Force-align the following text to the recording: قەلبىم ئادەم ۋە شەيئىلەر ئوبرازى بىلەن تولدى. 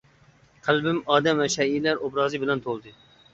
قەلبىم 0.67 1.01
ئادەم 1.15 1.41
ۋە 1.43 1.47
شەيئىلەر 1.57 2.01
ئوبرازى 2.07 2.43
بىلەن 2.47 2.65
تولدى. 2.67 2.97